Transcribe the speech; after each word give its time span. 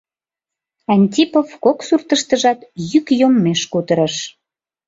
Антипов 0.93 1.47
кок 1.63 1.79
суртыштыжат 1.87 2.59
йӱк 2.89 3.07
йоммеш 3.19 3.61
кутырыш. 3.71 4.15